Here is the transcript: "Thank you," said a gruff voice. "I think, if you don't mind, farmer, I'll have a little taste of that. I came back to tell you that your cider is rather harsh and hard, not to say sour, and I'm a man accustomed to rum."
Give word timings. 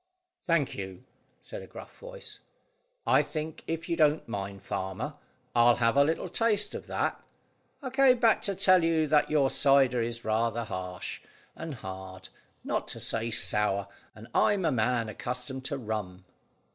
"Thank 0.41 0.73
you," 0.73 1.03
said 1.41 1.61
a 1.61 1.67
gruff 1.67 1.99
voice. 1.99 2.39
"I 3.05 3.21
think, 3.21 3.63
if 3.67 3.87
you 3.87 3.95
don't 3.95 4.27
mind, 4.27 4.63
farmer, 4.63 5.13
I'll 5.55 5.75
have 5.75 5.95
a 5.95 6.03
little 6.03 6.27
taste 6.27 6.73
of 6.73 6.87
that. 6.87 7.21
I 7.83 7.91
came 7.91 8.17
back 8.17 8.41
to 8.49 8.55
tell 8.55 8.83
you 8.83 9.05
that 9.05 9.29
your 9.29 9.51
cider 9.51 10.01
is 10.01 10.25
rather 10.25 10.63
harsh 10.63 11.21
and 11.55 11.75
hard, 11.75 12.29
not 12.63 12.87
to 12.87 12.99
say 12.99 13.29
sour, 13.29 13.87
and 14.15 14.27
I'm 14.33 14.65
a 14.65 14.71
man 14.71 15.07
accustomed 15.07 15.65
to 15.65 15.77
rum." 15.77 16.25